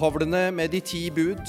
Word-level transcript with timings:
tavlene 0.00 0.46
med 0.56 0.70
de 0.72 0.78
ti 0.80 1.00
bud. 1.12 1.40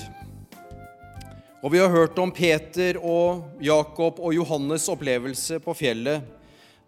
Og 1.62 1.72
vi 1.72 1.80
har 1.80 1.92
hørt 1.94 2.18
om 2.20 2.34
Peter 2.36 2.98
og 3.00 3.46
Jakob 3.64 4.18
og 4.20 4.34
Johannes' 4.36 4.90
opplevelse 4.92 5.62
på 5.64 5.76
fjellet 5.78 6.26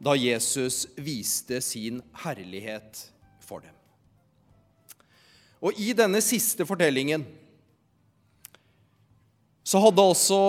da 0.03 0.15
Jesus 0.19 0.81
viste 0.99 1.61
sin 1.63 2.01
herlighet 2.25 3.05
for 3.39 3.63
dem. 3.63 3.71
Og 5.63 5.79
i 5.79 5.93
denne 5.95 6.19
siste 6.25 6.67
fortellingen 6.67 7.23
så 9.63 9.79
hadde 9.79 10.03
altså 10.03 10.41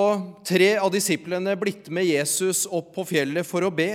tre 0.42 0.72
av 0.83 0.91
disiplene 0.91 1.55
blitt 1.60 1.92
med 1.94 2.08
Jesus 2.08 2.64
opp 2.66 2.91
på 2.96 3.06
fjellet 3.12 3.46
for 3.46 3.62
å 3.62 3.70
be. 3.70 3.92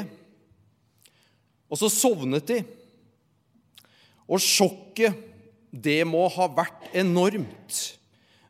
Og 1.68 1.82
så 1.82 1.92
sovnet 1.92 2.48
de. 2.48 2.62
Og 4.30 4.40
sjokket, 4.40 5.26
det 5.72 6.02
må 6.08 6.26
ha 6.34 6.50
vært 6.52 6.90
enormt 6.98 7.80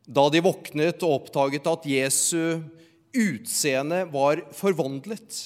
da 0.09 0.25
de 0.33 0.41
våknet 0.41 1.03
og 1.05 1.15
oppdaget 1.19 1.67
at 1.69 1.85
Jesu 1.85 2.61
utseende 3.13 4.03
var 4.09 4.41
forvandlet, 4.57 5.37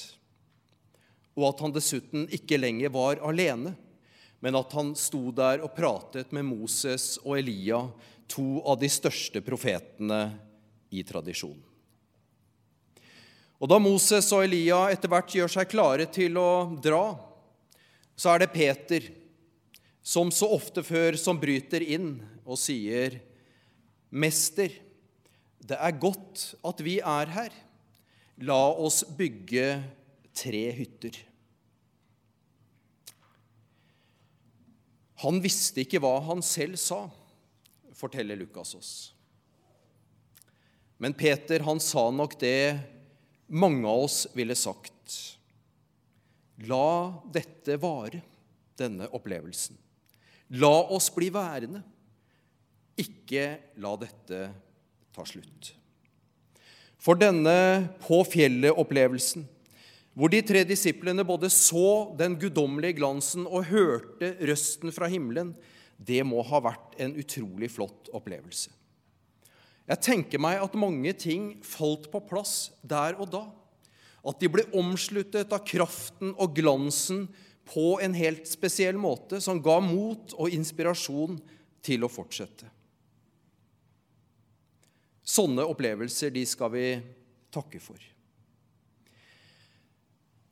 og 1.36 1.48
at 1.50 1.60
han 1.64 1.74
dessuten 1.74 2.24
ikke 2.32 2.56
lenger 2.60 2.92
var 2.94 3.20
alene, 3.26 3.74
men 4.40 4.56
at 4.56 4.72
han 4.76 4.94
sto 4.96 5.28
der 5.36 5.60
og 5.64 5.74
pratet 5.76 6.32
med 6.32 6.46
Moses 6.48 7.14
og 7.24 7.38
Elia, 7.38 7.82
to 8.28 8.62
av 8.64 8.78
de 8.80 8.88
største 8.88 9.42
profetene 9.44 10.20
i 10.92 11.04
tradisjonen. 11.04 11.60
Og 13.60 13.68
Da 13.70 13.78
Moses 13.80 14.26
og 14.36 14.44
Elia 14.44 14.86
etter 14.92 15.08
hvert 15.08 15.32
gjør 15.32 15.52
seg 15.52 15.68
klare 15.70 16.08
til 16.12 16.36
å 16.36 16.66
dra, 16.84 17.14
så 18.16 18.34
er 18.34 18.42
det 18.42 18.52
Peter 18.52 19.06
som 20.04 20.28
så 20.34 20.50
ofte 20.52 20.84
før 20.84 21.16
som 21.16 21.40
bryter 21.40 21.82
inn 21.82 22.18
og 22.44 22.60
sier, 22.60 23.16
'Mester, 24.12 24.70
det 25.64 25.78
er 25.80 25.98
godt 25.98 26.54
at 26.62 26.80
vi 26.84 26.98
er 27.00 27.30
her. 27.32 27.52
La 28.38 28.68
oss 28.70 29.02
bygge 29.02 29.80
tre 30.36 30.64
hytter.' 30.76 31.24
Han 35.24 35.40
visste 35.40 35.80
ikke 35.80 36.02
hva 36.04 36.18
han 36.26 36.42
selv 36.44 36.76
sa, 36.76 37.06
forteller 37.96 38.36
Lukas 38.36 38.74
oss. 38.76 38.92
Men 41.00 41.14
Peter 41.16 41.64
han 41.64 41.80
sa 41.80 42.10
nok 42.12 42.36
det 42.42 42.76
mange 43.48 43.88
av 43.88 44.04
oss 44.04 44.26
ville 44.36 44.56
sagt. 44.58 45.16
La 46.68 47.22
dette 47.32 47.78
vare, 47.80 48.20
denne 48.76 49.08
opplevelsen. 49.16 49.83
La 50.54 50.74
oss 50.94 51.08
bli 51.14 51.30
værende. 51.34 51.82
Ikke 53.00 53.46
la 53.82 53.94
dette 53.98 54.44
ta 55.14 55.24
slutt. 55.26 55.72
For 57.00 57.18
denne 57.18 57.56
på 58.04 58.20
fjellet-opplevelsen, 58.28 59.44
hvor 60.14 60.30
de 60.30 60.40
tre 60.46 60.62
disiplene 60.66 61.24
både 61.26 61.50
så 61.50 62.14
den 62.16 62.36
guddommelige 62.38 63.00
glansen 63.00 63.48
og 63.50 63.66
hørte 63.66 64.30
røsten 64.46 64.94
fra 64.94 65.08
himmelen, 65.10 65.52
det 65.98 66.22
må 66.26 66.42
ha 66.46 66.60
vært 66.62 66.94
en 67.02 67.16
utrolig 67.18 67.68
flott 67.74 68.10
opplevelse. 68.14 68.70
Jeg 69.84 70.00
tenker 70.00 70.40
meg 70.40 70.62
at 70.62 70.78
mange 70.80 71.12
ting 71.18 71.50
falt 71.66 72.06
på 72.12 72.22
plass 72.24 72.70
der 72.80 73.18
og 73.18 73.28
da. 73.34 73.42
At 74.24 74.38
de 74.40 74.48
ble 74.48 74.64
omsluttet 74.72 75.52
av 75.52 75.66
kraften 75.68 76.32
og 76.38 76.54
glansen 76.56 77.26
på 77.68 77.98
en 78.02 78.14
helt 78.16 78.48
spesiell 78.48 78.98
måte, 79.00 79.40
som 79.40 79.62
ga 79.62 79.78
mot 79.80 80.34
og 80.36 80.52
inspirasjon 80.52 81.38
til 81.84 82.04
å 82.04 82.10
fortsette. 82.12 82.68
Sånne 85.24 85.64
opplevelser 85.64 86.32
de 86.34 86.44
skal 86.46 86.72
vi 86.74 86.88
takke 87.54 87.80
for. 87.80 88.00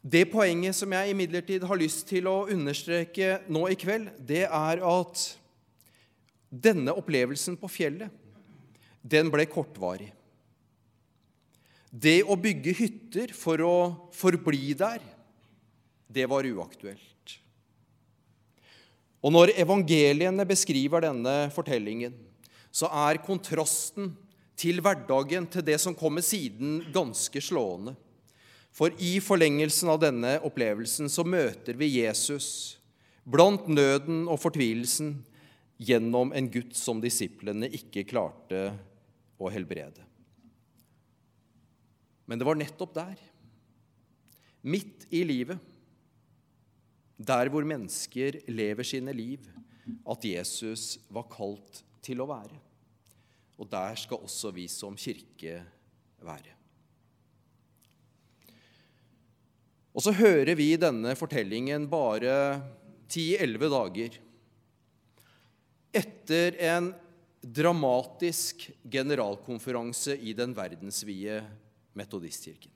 Det 0.03 0.25
poenget 0.33 0.75
som 0.75 0.91
jeg 0.97 1.13
imidlertid 1.13 1.63
har 1.69 1.79
lyst 1.79 2.09
til 2.11 2.27
å 2.27 2.49
understreke 2.51 3.43
nå 3.53 3.69
i 3.71 3.77
kveld, 3.79 4.09
det 4.19 4.47
er 4.49 4.83
at 4.83 5.29
denne 6.51 6.95
opplevelsen 6.99 7.55
på 7.61 7.71
fjellet 7.71 8.11
den 9.03 9.31
ble 9.33 9.47
kortvarig. 9.51 10.11
Det 11.93 12.23
å 12.25 12.39
bygge 12.41 12.75
hytter 12.79 13.33
for 13.37 13.63
å 13.67 13.77
forbli 14.17 14.73
der, 14.79 15.03
det 16.13 16.29
var 16.31 16.47
uaktuelt. 16.47 17.39
Og 19.23 19.31
når 19.31 19.55
evangeliene 19.63 20.45
beskriver 20.49 21.05
denne 21.05 21.47
fortellingen, 21.55 22.15
så 22.75 22.89
er 23.07 23.21
kontrasten 23.23 24.11
til 24.59 24.83
hverdagen, 24.83 25.47
til 25.47 25.65
det 25.67 25.79
som 25.81 25.95
kommer 25.97 26.25
siden, 26.25 26.81
ganske 26.95 27.41
slående. 27.43 27.95
For 28.73 28.95
i 29.05 29.19
forlengelsen 29.23 29.91
av 29.93 30.01
denne 30.03 30.39
opplevelsen 30.47 31.11
så 31.13 31.25
møter 31.29 31.77
vi 31.79 31.91
Jesus 32.01 32.79
blant 33.29 33.69
nøden 33.71 34.25
og 34.27 34.41
fortvilelsen 34.43 35.19
gjennom 35.83 36.33
en 36.35 36.49
gutt 36.51 36.75
som 36.79 37.03
disiplene 37.03 37.69
ikke 37.75 38.07
klarte 38.09 38.71
å 39.39 39.51
helbrede. 39.53 40.03
Men 42.27 42.41
det 42.41 42.47
var 42.49 42.59
nettopp 42.59 42.95
der, 42.97 43.19
midt 44.63 45.07
i 45.11 45.25
livet, 45.27 45.59
der 47.23 47.51
hvor 47.53 47.67
mennesker 47.67 48.41
lever 48.51 48.87
sine 48.87 49.15
liv, 49.15 49.47
at 50.09 50.25
Jesus 50.27 50.97
var 51.13 51.29
kalt 51.31 51.83
til 52.03 52.23
å 52.23 52.29
være. 52.31 52.59
Og 53.61 53.69
der 53.71 53.95
skal 54.01 54.25
også 54.25 54.51
vi 54.55 54.67
som 54.71 54.97
kirke 54.99 55.61
være. 56.23 56.57
Og 59.93 60.05
så 60.05 60.15
hører 60.17 60.55
vi 60.57 60.73
denne 60.81 61.13
fortellingen 61.19 61.85
bare 61.91 62.35
10-11 63.13 63.73
dager 63.75 64.21
etter 65.93 66.57
en 66.73 66.93
dramatisk 67.43 68.71
generalkonferanse 68.89 70.17
i 70.17 70.33
den 70.37 70.55
verdensvide 70.57 71.43
metodistkirken. 71.99 72.73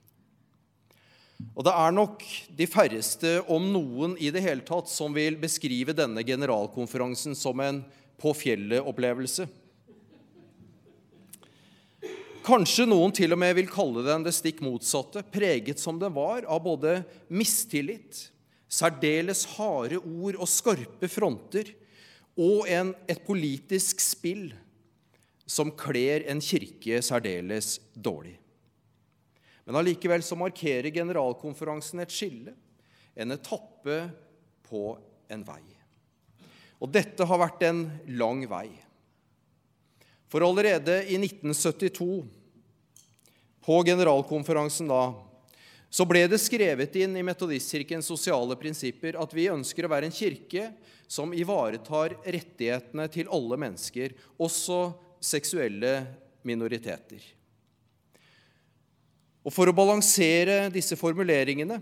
Og 1.57 1.65
det 1.65 1.73
er 1.73 1.93
nok 1.93 2.23
de 2.57 2.65
færreste, 2.69 3.37
om 3.49 3.69
noen 3.73 4.15
i 4.21 4.31
det 4.33 4.41
hele 4.45 4.65
tatt, 4.65 4.89
som 4.89 5.13
vil 5.13 5.37
beskrive 5.41 5.93
denne 5.97 6.23
generalkonferansen 6.25 7.37
som 7.37 7.61
en 7.61 7.83
på 8.17 8.33
fjellet-opplevelse. 8.37 9.45
Kanskje 12.47 12.85
noen 12.87 13.11
til 13.11 13.35
og 13.35 13.41
med 13.41 13.57
vil 13.57 13.69
kalle 13.69 14.05
den 14.05 14.23
det 14.23 14.31
stikk 14.37 14.61
motsatte, 14.63 15.25
preget 15.33 15.81
som 15.83 15.97
den 15.99 16.13
var 16.15 16.45
av 16.47 16.61
både 16.63 17.01
mistillit, 17.27 18.29
særdeles 18.71 19.43
harde 19.57 19.99
ord 19.99 20.37
og 20.39 20.47
skarpe 20.49 21.09
fronter, 21.11 21.73
og 22.37 22.69
en, 22.69 22.93
et 23.09 23.21
politisk 23.25 24.01
spill 24.03 24.51
som 25.49 25.73
kler 25.75 26.25
en 26.29 26.41
kirke 26.43 27.01
særdeles 27.03 27.77
dårlig. 27.93 28.37
Men 29.67 29.81
allikevel 29.81 30.23
så 30.23 30.37
markerer 30.39 30.87
generalkonferansen 30.95 31.99
et 31.99 32.13
skille, 32.15 32.53
en 33.19 33.35
etappe 33.35 33.97
på 34.63 34.83
en 35.27 35.43
vei. 35.43 35.63
Og 36.79 36.87
dette 36.93 37.25
har 37.27 37.41
vært 37.41 37.65
en 37.67 37.81
lang 38.15 38.45
vei. 38.47 38.69
For 40.31 40.43
allerede 40.47 41.01
i 41.11 41.19
1972, 41.19 42.23
på 43.67 43.79
generalkonferansen 43.83 44.87
da, 44.87 45.01
så 45.91 46.07
ble 46.07 46.23
det 46.31 46.39
skrevet 46.39 46.95
inn 46.99 47.19
i 47.19 47.27
Metodistkirkens 47.27 48.07
sosiale 48.07 48.55
prinsipper 48.59 49.19
at 49.19 49.35
vi 49.35 49.49
ønsker 49.51 49.83
å 49.83 49.91
være 49.91 50.07
en 50.07 50.15
kirke 50.15 50.69
som 51.11 51.35
ivaretar 51.35 52.15
rettighetene 52.23 53.07
til 53.11 53.31
alle 53.35 53.59
mennesker, 53.59 54.15
også 54.39 54.93
seksuelle 55.19 55.97
minoriteter. 56.47 57.36
Og 59.47 59.53
For 59.55 59.69
å 59.69 59.75
balansere 59.75 60.67
disse 60.73 60.97
formuleringene 60.99 61.79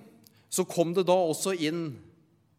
så 0.54 0.64
kom 0.70 0.94
det 0.94 1.08
da 1.10 1.16
også 1.18 1.56
inn 1.58 1.88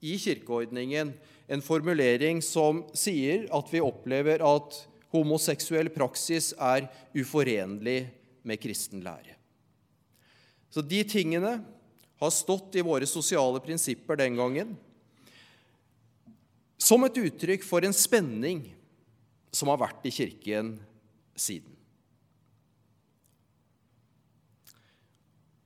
i 0.02 0.16
kirkeordningen 0.18 1.12
en 1.46 1.62
formulering 1.62 2.42
som 2.42 2.82
sier 2.90 3.46
at 3.54 3.70
vi 3.70 3.82
opplever 3.84 4.42
at 4.42 4.80
homoseksuell 5.14 5.92
praksis 5.94 6.50
er 6.58 6.88
uforenlig 7.14 8.00
med 8.46 8.60
kristen 8.60 9.04
lære. 9.04 9.36
Så 10.74 10.82
de 10.82 10.98
tingene 11.08 11.54
har 12.18 12.34
stått 12.34 12.74
i 12.76 12.84
våre 12.84 13.06
sosiale 13.08 13.62
prinsipper 13.62 14.18
den 14.18 14.36
gangen 14.36 14.74
som 16.76 17.06
et 17.06 17.22
uttrykk 17.22 17.64
for 17.64 17.86
en 17.86 17.94
spenning 17.96 18.66
som 19.54 19.70
har 19.70 19.80
vært 19.86 20.04
i 20.10 20.12
Kirken 20.12 20.74
siden. 21.38 21.75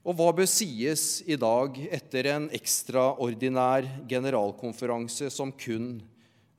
Og 0.01 0.17
hva 0.17 0.31
bør 0.33 0.49
sies 0.49 1.21
i 1.29 1.37
dag 1.37 1.77
etter 1.93 2.31
en 2.33 2.49
ekstraordinær 2.57 3.85
generalkonferanse 4.09 5.29
som 5.33 5.53
kun 5.53 5.99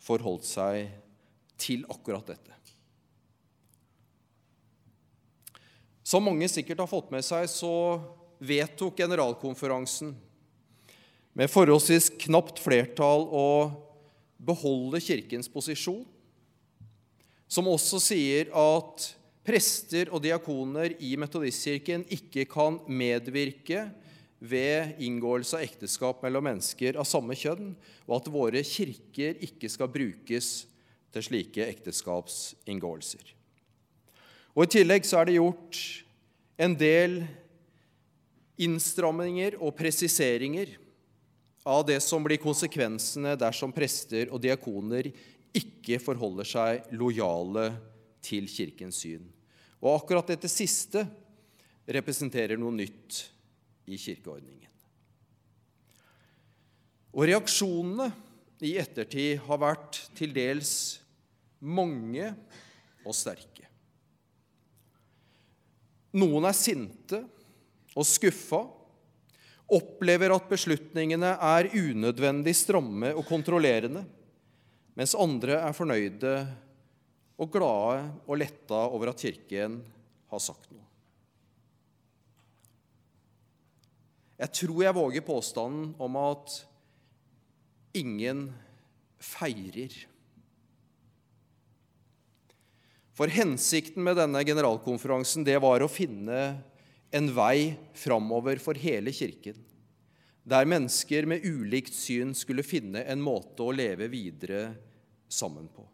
forholdt 0.02 0.46
seg 0.46 0.92
til 1.62 1.86
akkurat 1.90 2.30
dette? 2.30 2.54
Som 6.06 6.28
mange 6.28 6.50
sikkert 6.52 6.84
har 6.84 6.90
fått 6.92 7.10
med 7.14 7.24
seg, 7.26 7.48
så 7.50 8.02
vedtok 8.42 8.98
generalkonferansen 9.00 10.12
med 11.38 11.50
forholdsvis 11.50 12.10
knapt 12.26 12.60
flertall 12.60 13.24
å 13.32 13.48
beholde 14.42 15.00
Kirkens 15.02 15.50
posisjon, 15.50 16.04
som 17.48 17.70
også 17.72 18.00
sier 18.04 18.52
at 18.58 19.12
prester 19.52 20.08
og 20.16 20.22
diakoner 20.24 20.94
i 21.04 21.18
Metodistkirken 21.20 22.06
ikke 22.16 22.46
kan 22.48 22.78
medvirke 22.88 23.90
ved 24.40 25.02
inngåelse 25.04 25.58
av 25.58 25.66
ekteskap 25.66 26.22
mellom 26.24 26.48
mennesker 26.48 26.96
av 26.98 27.06
samme 27.06 27.36
kjønn, 27.38 27.74
og 28.08 28.14
at 28.16 28.30
våre 28.32 28.62
kirker 28.66 29.42
ikke 29.44 29.70
skal 29.70 29.92
brukes 29.92 30.48
til 31.12 31.26
slike 31.26 31.68
ekteskapsinngåelser. 31.68 33.34
Og 34.56 34.64
I 34.66 34.72
tillegg 34.78 35.06
så 35.08 35.20
er 35.20 35.28
det 35.28 35.36
gjort 35.36 35.82
en 36.62 36.78
del 36.80 37.20
innstramminger 38.62 39.60
og 39.60 39.76
presiseringer 39.76 40.78
av 41.68 41.84
det 41.92 42.00
som 42.04 42.24
blir 42.24 42.40
konsekvensene 42.42 43.36
dersom 43.40 43.76
prester 43.76 44.32
og 44.32 44.42
diakoner 44.44 45.12
ikke 45.52 46.00
forholder 46.00 46.48
seg 46.48 46.96
lojale 46.96 47.68
til 48.24 48.48
Kirkens 48.50 49.04
syn. 49.04 49.28
Og 49.82 49.96
akkurat 49.98 50.34
dette 50.34 50.50
siste 50.52 51.04
representerer 51.92 52.60
noe 52.62 52.74
nytt 52.76 53.24
i 53.90 53.98
kirkeordningen. 53.98 54.70
Og 57.12 57.26
reaksjonene 57.28 58.12
i 58.64 58.76
ettertid 58.80 59.42
har 59.48 59.60
vært 59.60 59.98
til 60.16 60.32
dels 60.36 60.74
mange 61.60 62.30
og 63.02 63.16
sterke. 63.18 63.66
Noen 66.16 66.46
er 66.48 66.56
sinte 66.56 67.22
og 67.96 68.08
skuffa 68.08 68.62
opplever 69.72 70.34
at 70.36 70.50
beslutningene 70.52 71.36
er 71.40 71.70
unødvendig 71.72 72.54
stramme 72.60 73.14
og 73.16 73.24
kontrollerende, 73.28 74.04
mens 75.00 75.16
andre 75.16 75.62
er 75.62 75.76
fornøyde 75.76 76.34
og 77.42 77.50
glade 77.50 78.06
og 78.28 78.38
letta 78.38 78.86
over 78.94 79.12
at 79.12 79.22
Kirken 79.22 79.80
har 80.32 80.42
sagt 80.44 80.70
noe. 80.70 80.86
Jeg 84.42 84.54
tror 84.58 84.80
jeg 84.82 84.98
våger 84.98 85.26
påstanden 85.26 85.92
om 86.02 86.16
at 86.18 86.56
ingen 87.98 88.48
feirer. 89.22 89.94
For 93.14 93.30
hensikten 93.30 94.02
med 94.06 94.18
denne 94.18 94.42
generalkonferansen 94.48 95.46
det 95.46 95.60
var 95.62 95.84
å 95.84 95.92
finne 95.92 96.40
en 97.14 97.30
vei 97.36 97.76
framover 97.98 98.62
for 98.64 98.78
hele 98.82 99.14
Kirken, 99.14 99.58
der 100.42 100.66
mennesker 100.66 101.28
med 101.30 101.46
ulikt 101.46 101.94
syn 101.94 102.34
skulle 102.38 102.66
finne 102.66 103.04
en 103.06 103.22
måte 103.22 103.62
å 103.62 103.76
leve 103.76 104.10
videre 104.10 104.72
sammen 105.30 105.68
på. 105.70 105.86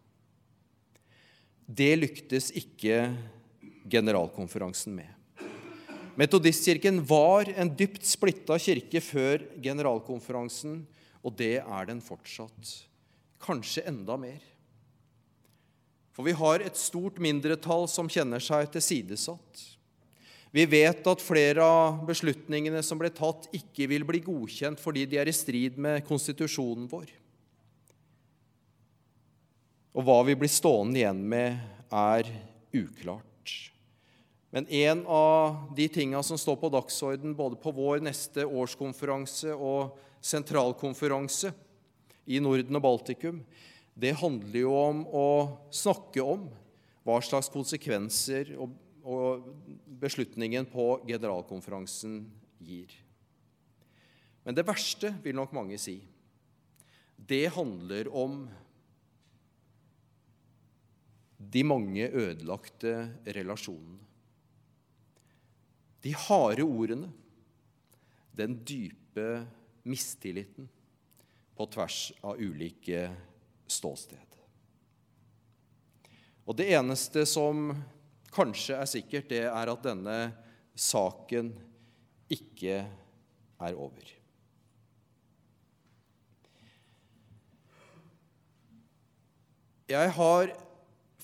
Det 1.68 1.98
lyktes 2.00 2.48
ikke 2.56 3.10
generalkonferansen 3.92 4.96
med. 4.96 5.10
Metodistkirken 6.18 7.02
var 7.06 7.50
en 7.54 7.70
dypt 7.78 8.08
splitta 8.08 8.56
kirke 8.58 9.02
før 9.04 9.44
generalkonferansen, 9.62 10.80
og 11.22 11.36
det 11.38 11.58
er 11.60 11.90
den 11.90 12.00
fortsatt. 12.02 12.72
Kanskje 13.44 13.84
enda 13.92 14.16
mer. 14.18 14.40
For 16.16 16.26
vi 16.26 16.34
har 16.34 16.64
et 16.66 16.80
stort 16.80 17.20
mindretall 17.22 17.86
som 17.92 18.08
kjenner 18.10 18.42
seg 18.42 18.72
tilsidesatt. 18.74 19.66
Vi 20.56 20.64
vet 20.66 21.06
at 21.06 21.22
flere 21.22 21.62
av 21.62 22.00
beslutningene 22.08 22.80
som 22.82 22.98
ble 22.98 23.12
tatt, 23.14 23.46
ikke 23.54 23.86
vil 23.92 24.08
bli 24.08 24.24
godkjent 24.26 24.80
fordi 24.82 25.04
de 25.06 25.20
er 25.22 25.30
i 25.30 25.36
strid 25.36 25.78
med 25.78 26.08
konstitusjonen 26.08 26.88
vår. 26.90 27.12
Og 29.98 30.06
hva 30.06 30.20
vi 30.28 30.36
blir 30.38 30.52
stående 30.52 31.02
igjen 31.02 31.24
med, 31.26 31.58
er 31.90 32.30
uklart. 32.76 33.54
Men 34.54 34.68
en 34.70 35.02
av 35.10 35.74
de 35.76 35.88
tinga 35.92 36.22
som 36.24 36.38
står 36.40 36.60
på 36.62 36.70
dagsorden 36.72 37.34
både 37.36 37.58
på 37.62 37.74
vår 37.74 38.04
neste 38.06 38.46
årskonferanse 38.46 39.56
og 39.58 39.98
sentralkonferanse 40.24 41.52
i 42.30 42.40
Norden 42.44 42.78
og 42.78 42.86
Baltikum, 42.86 43.42
det 43.98 44.14
handler 44.22 44.62
jo 44.62 44.76
om 44.78 45.04
å 45.10 45.30
snakke 45.74 46.22
om 46.22 46.46
hva 47.08 47.18
slags 47.24 47.50
konsekvenser 47.50 48.54
og 48.62 48.76
og 49.08 49.46
beslutningen 50.02 50.68
på 50.68 51.00
generalkonferansen 51.08 52.20
gir. 52.60 52.92
Men 54.44 54.56
det 54.56 54.66
verste, 54.68 55.14
vil 55.24 55.38
nok 55.38 55.54
mange 55.56 55.80
si, 55.80 56.02
det 57.16 57.48
handler 57.56 58.10
om 58.12 58.42
de 61.38 61.64
mange 61.64 62.10
ødelagte 62.10 62.94
relasjonene. 63.36 64.02
De 66.02 66.14
harde 66.14 66.66
ordene, 66.66 67.10
den 68.38 68.60
dype 68.66 69.46
mistilliten 69.88 70.68
på 71.58 71.66
tvers 71.74 72.12
av 72.22 72.42
ulike 72.42 73.08
ståsted. 73.68 74.28
Og 76.48 76.56
det 76.56 76.70
eneste 76.78 77.26
som 77.28 77.74
kanskje 78.32 78.78
er 78.80 78.88
sikkert, 78.88 79.32
det 79.32 79.44
er 79.50 79.72
at 79.72 79.84
denne 79.84 80.20
saken 80.78 81.50
ikke 82.32 82.78
er 83.58 83.76
over. 83.76 84.14
Jeg 89.88 90.12
har 90.18 90.52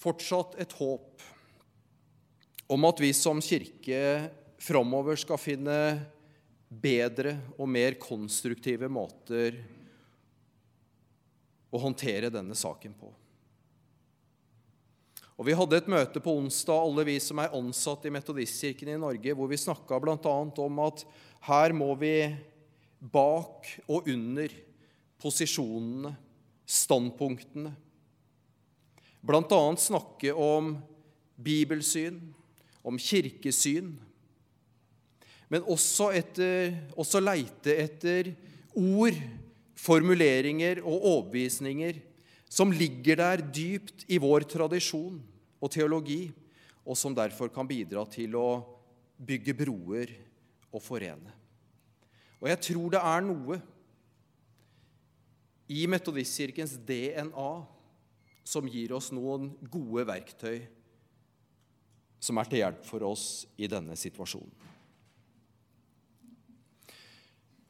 fortsatt 0.03 0.57
et 0.61 0.75
håp 0.77 1.23
om 2.73 2.87
at 2.89 3.01
vi 3.03 3.11
som 3.15 3.41
kirke 3.43 4.01
framover 4.61 5.19
skal 5.19 5.39
finne 5.41 5.77
bedre 6.73 7.35
og 7.57 7.69
mer 7.69 7.97
konstruktive 8.01 8.89
måter 8.91 9.59
å 11.73 11.81
håndtere 11.81 12.31
denne 12.33 12.55
saken 12.57 12.95
på. 12.97 13.11
Og 15.33 15.47
Vi 15.47 15.55
hadde 15.57 15.79
et 15.79 15.89
møte 15.89 16.21
på 16.21 16.35
onsdag, 16.37 16.77
alle 16.77 17.05
vi 17.07 17.15
som 17.19 17.39
er 17.41 17.55
ansatt 17.57 18.05
i 18.05 18.11
Metodistkirken 18.13 18.91
i 18.93 18.99
Norge, 19.01 19.33
hvor 19.33 19.49
vi 19.49 19.57
snakka 19.57 19.97
bl.a. 19.99 20.35
om 20.61 20.83
at 20.85 21.01
her 21.49 21.73
må 21.73 21.89
vi 21.99 22.29
bak 23.01 23.67
og 23.89 24.07
under 24.13 24.53
posisjonene, 25.19 26.13
standpunktene, 26.63 27.73
bl.a. 29.23 29.61
snakke 29.79 30.33
om 30.35 30.75
bibelsyn, 31.39 32.19
om 32.83 32.99
kirkesyn, 32.99 33.93
men 35.47 35.65
også, 35.69 36.09
etter, 36.17 36.73
også 36.97 37.21
leite 37.21 37.75
etter 37.77 38.33
ord, 38.73 39.17
formuleringer 39.83 40.79
og 40.83 41.05
overbevisninger 41.11 41.99
som 42.53 42.71
ligger 42.71 43.17
der 43.19 43.41
dypt 43.41 44.05
i 44.07 44.19
vår 44.21 44.45
tradisjon 44.49 45.17
og 45.63 45.71
teologi, 45.73 46.27
og 46.85 46.97
som 46.99 47.15
derfor 47.15 47.49
kan 47.53 47.67
bidra 47.67 48.03
til 48.11 48.35
å 48.37 48.47
bygge 49.17 49.55
broer 49.57 50.11
og 50.73 50.81
forene. 50.83 51.31
Og 52.43 52.49
jeg 52.51 52.59
tror 52.67 52.93
det 52.93 53.01
er 53.01 53.23
noe 53.23 53.59
i 55.71 55.85
Metodistkirkens 55.89 56.75
DNA 56.85 57.51
som 58.43 58.67
gir 58.67 58.93
oss 58.95 59.11
noen 59.15 59.51
gode 59.71 60.05
verktøy 60.07 60.61
som 62.23 62.39
er 62.39 62.47
til 62.47 62.63
hjelp 62.63 62.85
for 62.87 63.03
oss 63.07 63.25
i 63.59 63.67
denne 63.71 63.97
situasjonen. 63.99 64.71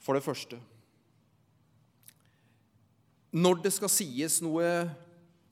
For 0.03 0.17
det 0.17 0.25
første 0.25 0.59
når 3.33 3.63
det 3.63 3.71
skal 3.73 3.89
sies 3.89 4.35
noe 4.45 4.65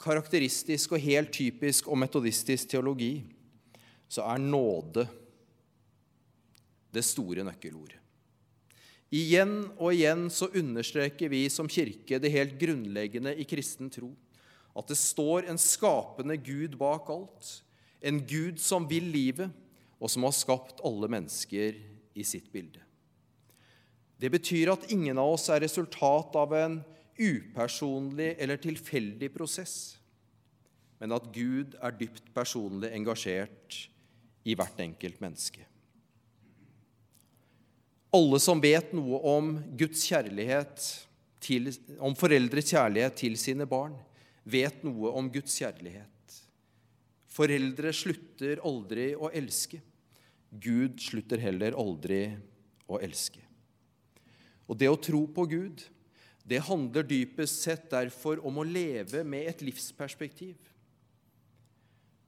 karakteristisk 0.01 0.93
og 0.93 1.01
helt 1.01 1.31
typisk 1.33 1.87
om 1.89 1.97
metodistisk 2.03 2.69
teologi, 2.69 3.23
så 4.05 4.27
er 4.29 4.43
nåde 4.43 5.07
det 6.93 7.01
store 7.07 7.45
nøkkelordet. 7.47 7.97
Igjen 9.11 9.55
og 9.73 9.95
igjen 9.95 10.27
så 10.31 10.51
understreker 10.55 11.31
vi 11.33 11.41
som 11.51 11.67
kirke 11.67 12.19
det 12.21 12.31
helt 12.31 12.53
grunnleggende 12.61 13.33
i 13.33 13.47
kristen 13.49 13.89
tro. 13.91 14.11
At 14.77 14.87
det 14.91 14.99
står 14.99 15.49
en 15.51 15.59
skapende 15.59 16.37
Gud 16.39 16.77
bak 16.79 17.09
alt. 17.11 17.49
En 18.01 18.21
Gud 18.25 18.59
som 18.61 18.87
vil 18.89 19.09
livet, 19.13 19.51
og 20.01 20.09
som 20.09 20.25
har 20.25 20.33
skapt 20.33 20.81
alle 20.87 21.09
mennesker 21.11 21.77
i 22.17 22.23
sitt 22.25 22.49
bilde. 22.53 22.81
Det 24.21 24.29
betyr 24.33 24.71
at 24.73 24.87
ingen 24.93 25.17
av 25.17 25.35
oss 25.35 25.47
er 25.49 25.63
resultat 25.63 26.35
av 26.37 26.53
en 26.57 26.79
upersonlig 27.21 28.35
eller 28.41 28.61
tilfeldig 28.61 29.29
prosess, 29.33 29.75
men 31.01 31.13
at 31.13 31.29
Gud 31.33 31.75
er 31.81 31.97
dypt 31.97 32.29
personlig 32.33 32.91
engasjert 32.93 33.77
i 34.45 34.55
hvert 34.57 34.81
enkelt 34.81 35.21
menneske. 35.21 35.65
Alle 38.11 38.41
som 38.43 38.61
vet 38.61 38.91
noe 38.93 39.21
om 39.31 39.55
Guds 39.79 40.03
kjærlighet, 40.09 40.85
til, 41.41 41.71
om 41.97 42.13
foreldres 42.13 42.69
kjærlighet 42.69 43.15
til 43.17 43.37
sine 43.39 43.65
barn, 43.65 43.95
vet 44.43 44.83
noe 44.85 45.11
om 45.17 45.29
Guds 45.31 45.55
kjærlighet. 45.61 46.37
Foreldre 47.31 47.93
slutter 47.95 48.61
aldri 48.67 49.11
å 49.15 49.29
elske. 49.31 49.79
Gud 50.51 50.99
slutter 50.99 51.39
heller 51.39 51.77
aldri 51.79 52.25
å 52.91 52.99
elske. 52.99 53.43
Og 54.67 54.77
det 54.79 54.89
å 54.91 54.99
tro 54.99 55.23
på 55.31 55.45
Gud, 55.51 55.83
det 56.43 56.63
handler 56.67 57.07
dypest 57.07 57.63
sett 57.63 57.89
derfor 57.91 58.41
om 58.47 58.59
å 58.59 58.67
leve 58.67 59.23
med 59.27 59.47
et 59.51 59.63
livsperspektiv 59.63 60.57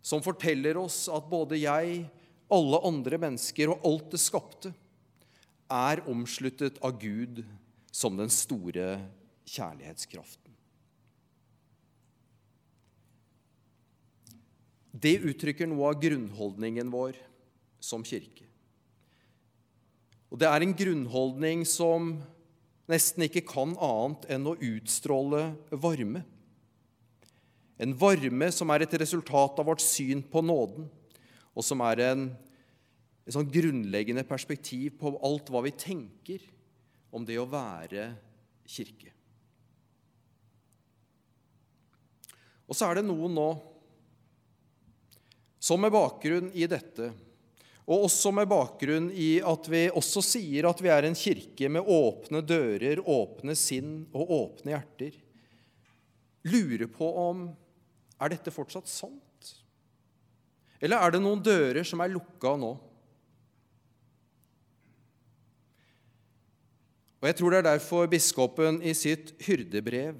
som 0.04 0.24
forteller 0.24 0.78
oss 0.78 1.06
at 1.08 1.30
både 1.32 1.62
jeg, 1.62 2.04
alle 2.52 2.80
andre 2.86 3.18
mennesker 3.24 3.72
og 3.72 3.86
alt 3.88 4.12
det 4.12 4.20
skapte, 4.20 4.74
er 5.72 6.04
omsluttet 6.12 6.78
av 6.84 7.00
Gud 7.00 7.40
som 7.88 8.20
den 8.20 8.32
store 8.32 8.98
kjærlighetskraften. 9.48 10.43
Det 14.94 15.18
uttrykker 15.26 15.66
noe 15.70 15.90
av 15.90 16.02
grunnholdningen 16.02 16.92
vår 16.94 17.18
som 17.82 18.06
kirke. 18.06 18.46
Og 20.30 20.40
det 20.42 20.50
er 20.50 20.66
en 20.66 20.76
grunnholdning 20.78 21.66
som 21.66 22.14
nesten 22.90 23.26
ikke 23.26 23.46
kan 23.48 23.74
annet 23.82 24.28
enn 24.34 24.48
å 24.50 24.56
utstråle 24.58 25.44
varme. 25.82 26.24
En 27.82 27.94
varme 27.98 28.50
som 28.54 28.70
er 28.74 28.86
et 28.86 28.96
resultat 29.02 29.60
av 29.60 29.68
vårt 29.70 29.82
syn 29.82 30.22
på 30.26 30.44
nåden, 30.46 30.88
og 31.54 31.66
som 31.66 31.82
er 31.86 32.02
en, 32.06 32.28
et 33.26 33.34
sånn 33.34 33.50
grunnleggende 33.50 34.26
perspektiv 34.30 35.00
på 35.02 35.16
alt 35.26 35.50
hva 35.54 35.64
vi 35.66 35.74
tenker 35.74 36.46
om 37.14 37.26
det 37.26 37.38
å 37.42 37.50
være 37.50 38.12
kirke. 38.70 39.12
Og 42.70 42.78
så 42.78 42.88
er 42.88 43.00
det 43.00 43.08
noen 43.10 43.34
nå 43.38 43.50
som 45.64 45.80
med 45.80 45.94
bakgrunn 45.96 46.50
i 46.52 46.66
dette, 46.68 47.14
og 47.88 48.06
også 48.10 48.34
med 48.36 48.50
bakgrunn 48.52 49.10
i 49.16 49.38
at 49.44 49.68
vi 49.72 49.86
også 49.96 50.20
sier 50.24 50.68
at 50.68 50.80
vi 50.84 50.90
er 50.92 51.08
en 51.08 51.16
kirke 51.16 51.70
med 51.72 51.88
åpne 51.88 52.42
dører, 52.44 53.00
åpne 53.00 53.56
sinn 53.56 54.02
og 54.12 54.32
åpne 54.36 54.74
hjerter, 54.74 55.14
lurer 56.52 56.90
på 56.92 57.08
om 57.22 57.46
er 58.20 58.34
dette 58.34 58.52
fortsatt 58.52 58.92
sant? 58.92 59.52
Eller 60.84 61.00
er 61.00 61.14
det 61.16 61.22
noen 61.24 61.40
dører 61.44 61.88
som 61.88 62.04
er 62.04 62.12
lukka 62.12 62.58
nå? 62.60 62.72
Og 67.24 67.30
Jeg 67.30 67.38
tror 67.40 67.54
det 67.54 67.62
er 67.62 67.70
derfor 67.70 68.10
biskopen 68.12 68.82
i 68.84 68.92
sitt 69.00 69.32
hyrdebrev 69.46 70.20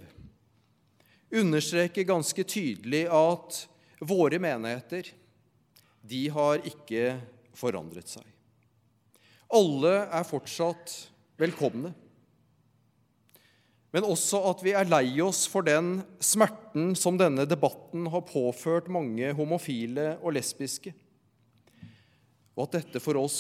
understreker 1.36 2.08
ganske 2.08 2.48
tydelig 2.48 3.04
at 3.12 3.60
våre 4.08 4.40
menigheter 4.40 5.12
de 6.04 6.28
har 6.36 6.64
ikke 6.68 7.18
forandret 7.56 8.12
seg. 8.12 8.26
Alle 9.54 9.96
er 10.12 10.26
fortsatt 10.28 10.96
velkomne 11.40 11.94
men 13.94 14.08
også 14.10 14.40
at 14.50 14.64
vi 14.66 14.72
er 14.74 14.90
lei 14.90 15.06
oss 15.22 15.44
for 15.50 15.66
den 15.66 16.00
smerten 16.24 16.96
som 16.98 17.18
denne 17.20 17.46
debatten 17.46 18.08
har 18.10 18.26
påført 18.26 18.90
mange 18.92 19.30
homofile 19.38 20.16
og 20.18 20.34
lesbiske, 20.34 20.96
og 22.58 22.66
at 22.66 22.80
dette 22.80 23.02
for 23.02 23.22
oss 23.22 23.38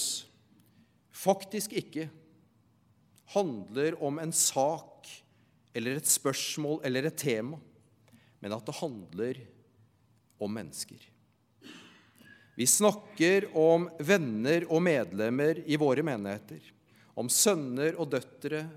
faktisk 1.14 1.74
ikke 1.78 2.06
handler 3.34 3.98
om 4.06 4.22
en 4.22 4.34
sak 4.34 5.10
eller 5.74 5.98
et 5.98 6.10
spørsmål 6.10 6.84
eller 6.86 7.10
et 7.10 7.18
tema, 7.18 7.58
men 8.38 8.54
at 8.54 8.70
det 8.70 8.78
handler 8.78 9.42
om 10.38 10.54
mennesker. 10.54 11.02
Vi 12.56 12.68
snakker 12.70 13.48
om 13.58 13.88
venner 13.98 14.68
og 14.70 14.84
medlemmer 14.86 15.64
i 15.66 15.78
våre 15.82 16.06
menigheter, 16.06 16.62
om 17.18 17.30
sønner 17.30 17.98
og 17.98 18.12
døtre, 18.14 18.68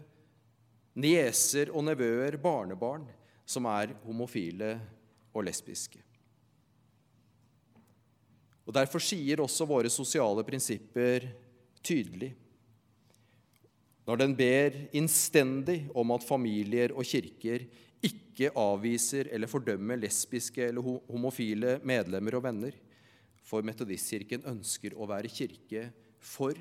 nieser 0.97 1.73
og 1.77 1.85
nevøer, 1.91 2.39
barnebarn, 2.41 3.05
som 3.45 3.69
er 3.69 3.93
homofile 4.07 4.73
og 5.37 5.45
lesbiske. 5.47 6.01
Og 8.67 8.75
Derfor 8.75 9.03
sier 9.05 9.45
også 9.45 9.69
våre 9.69 9.93
sosiale 9.93 10.43
prinsipper 10.47 11.29
tydelig 11.87 12.33
når 14.07 14.21
den 14.21 14.35
ber 14.39 14.75
innstendig 14.95 15.81
om 15.99 16.13
at 16.15 16.27
familier 16.27 16.93
og 16.95 17.07
kirker 17.07 17.65
ikke 18.07 18.53
avviser 18.55 19.27
eller 19.35 19.51
fordømmer 19.51 19.99
lesbiske 19.99 20.69
eller 20.69 20.99
homofile 21.11 21.81
medlemmer 21.87 22.37
og 22.39 22.45
venner, 22.45 22.77
for 23.47 23.67
Metodistkirken 23.67 24.47
ønsker 24.51 24.97
å 24.99 25.07
være 25.09 25.31
kirke 25.31 25.89
for 26.19 26.59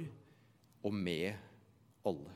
og 0.85 0.93
med 0.93 1.33
alle. 2.05 2.33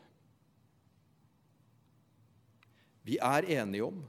Vi 3.05 3.17
er 3.21 3.47
enige 3.59 3.85
om 3.85 3.99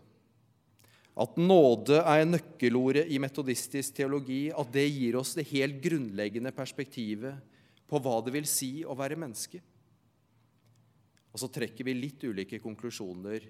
at 1.20 1.36
nåde 1.36 1.98
er 2.00 2.24
nøkkelordet 2.24 3.08
i 3.12 3.18
metodistisk 3.20 3.96
teologi, 3.98 4.48
at 4.52 4.70
det 4.72 4.86
gir 4.88 5.18
oss 5.20 5.34
det 5.36 5.48
helt 5.50 5.80
grunnleggende 5.84 6.52
perspektivet 6.56 7.36
på 7.90 8.00
hva 8.00 8.20
det 8.24 8.32
vil 8.32 8.48
si 8.48 8.80
å 8.86 8.96
være 8.96 9.18
menneske. 9.20 9.60
Og 11.30 11.42
så 11.42 11.50
trekker 11.52 11.86
vi 11.86 11.98
litt 11.98 12.24
ulike 12.24 12.60
konklusjoner 12.62 13.44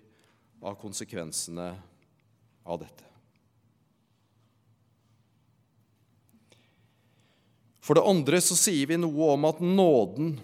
av 0.66 0.76
konsekvensene 0.80 1.68
av 2.66 2.82
dette. 2.82 3.09
For 7.90 7.98
det 7.98 8.06
andre 8.06 8.38
så 8.38 8.54
sier 8.54 8.86
vi 8.86 8.94
noe 9.02 9.32
om 9.34 9.48
at 9.48 9.58
nåden 9.58 10.36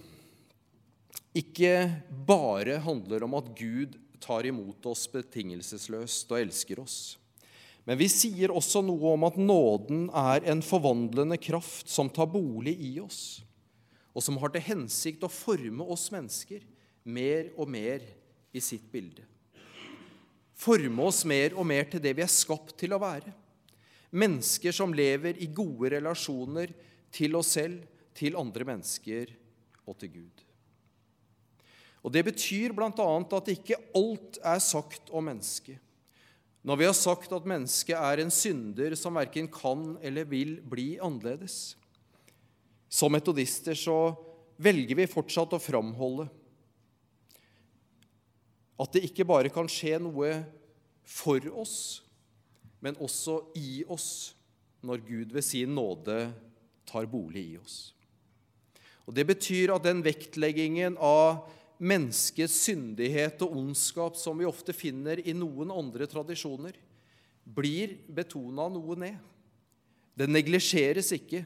ikke 1.38 1.92
bare 2.26 2.80
handler 2.82 3.22
om 3.22 3.36
at 3.38 3.52
Gud 3.54 3.92
tar 4.18 4.48
imot 4.50 4.88
oss 4.90 5.04
betingelsesløst 5.12 6.32
og 6.34 6.40
elsker 6.40 6.80
oss. 6.82 6.96
Men 7.86 8.00
vi 8.00 8.08
sier 8.10 8.50
også 8.50 8.82
noe 8.82 9.12
om 9.12 9.26
at 9.28 9.38
nåden 9.38 10.08
er 10.10 10.42
en 10.50 10.64
forvandlende 10.66 11.38
kraft 11.38 11.86
som 11.86 12.10
tar 12.10 12.26
bolig 12.32 12.74
i 12.82 12.90
oss, 12.98 13.44
og 14.10 14.26
som 14.26 14.40
har 14.42 14.50
til 14.50 14.66
hensikt 14.66 15.22
å 15.22 15.30
forme 15.30 15.86
oss 15.86 16.08
mennesker 16.10 16.66
mer 17.06 17.52
og 17.54 17.70
mer 17.70 18.02
i 18.50 18.64
sitt 18.72 18.90
bilde. 18.90 19.22
Forme 20.58 21.06
oss 21.06 21.22
mer 21.22 21.54
og 21.54 21.70
mer 21.70 21.86
til 21.94 22.02
det 22.02 22.16
vi 22.18 22.26
er 22.26 22.34
skapt 22.40 22.74
til 22.82 22.98
å 22.98 23.00
være. 23.06 23.30
Mennesker 24.18 24.74
som 24.74 24.90
lever 24.90 25.38
i 25.38 25.46
gode 25.54 25.94
relasjoner 25.94 26.74
til 27.14 27.36
oss 27.38 27.54
selv, 27.58 27.82
til 28.16 28.38
andre 28.38 28.64
mennesker 28.64 29.32
og 29.86 29.98
til 30.00 30.12
Gud. 30.14 30.44
Og 32.06 32.12
Det 32.12 32.22
betyr 32.24 32.72
bl.a. 32.72 32.88
at 33.36 33.48
ikke 33.50 33.80
alt 33.98 34.38
er 34.38 34.60
sagt 34.62 35.10
om 35.10 35.26
mennesket. 35.26 35.80
Når 36.66 36.78
vi 36.78 36.86
har 36.86 36.94
sagt 36.98 37.32
at 37.34 37.46
mennesket 37.46 37.94
er 37.98 38.22
en 38.22 38.30
synder 38.30 38.94
som 38.98 39.14
verken 39.18 39.48
kan 39.50 39.96
eller 40.02 40.26
vil 40.26 40.56
bli 40.62 40.96
annerledes. 41.02 41.76
Som 42.88 43.14
metodister 43.14 43.74
så 43.74 44.14
velger 44.58 44.98
vi 44.98 45.10
fortsatt 45.10 45.54
å 45.54 45.62
framholde 45.62 46.28
at 48.76 48.92
det 48.92 49.06
ikke 49.08 49.24
bare 49.24 49.52
kan 49.52 49.68
skje 49.70 49.96
noe 50.04 50.32
for 51.06 51.40
oss, 51.56 52.04
men 52.84 52.98
også 53.00 53.38
i 53.56 53.80
oss 53.88 54.34
når 54.84 55.04
Gud 55.06 55.32
ved 55.32 55.44
sin 55.44 55.72
nåde 55.74 56.26
tar 56.88 57.08
bolig 57.10 57.44
i 57.52 57.58
oss. 57.60 57.92
Og 59.06 59.14
Det 59.14 59.26
betyr 59.26 59.74
at 59.74 59.84
den 59.86 60.02
vektleggingen 60.02 60.96
av 60.98 61.46
menneskets 61.78 62.56
syndighet 62.66 63.42
og 63.44 63.56
ondskap 63.60 64.16
som 64.18 64.38
vi 64.38 64.48
ofte 64.48 64.74
finner 64.74 65.20
i 65.20 65.34
noen 65.36 65.70
andre 65.70 66.08
tradisjoner, 66.10 66.74
blir 67.46 67.94
betona 68.10 68.66
noe 68.72 68.96
ned. 68.98 69.18
Den 70.16 70.32
neglisjeres 70.34 71.12
ikke, 71.14 71.44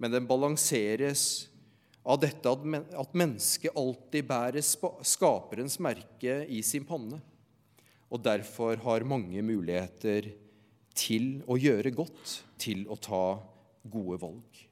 men 0.00 0.12
den 0.12 0.26
balanseres 0.26 1.46
av 2.06 2.20
dette 2.22 2.50
at 2.50 3.14
mennesket 3.18 3.76
alltid 3.76 4.26
bærer 4.26 4.64
skaperens 4.64 5.78
merke 5.82 6.40
i 6.48 6.62
sin 6.64 6.86
panne, 6.88 7.20
og 8.06 8.22
derfor 8.22 8.78
har 8.84 9.06
mange 9.06 9.42
muligheter 9.42 10.30
til 10.96 11.42
å 11.50 11.58
gjøre 11.60 11.92
godt, 11.94 12.40
til 12.62 12.86
å 12.88 12.96
ta 12.96 13.24
gode 13.90 14.18
valg. 14.22 14.66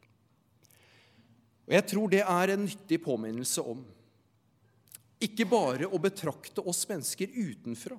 Og 1.65 1.73
Jeg 1.73 1.87
tror 1.89 2.11
det 2.13 2.23
er 2.23 2.53
en 2.53 2.65
nyttig 2.67 3.01
påminnelse 3.05 3.65
om 3.65 3.85
ikke 5.25 5.47
bare 5.49 5.89
å 5.89 6.01
betrakte 6.03 6.61
oss 6.69 6.83
mennesker 6.91 7.31
utenfra 7.33 7.97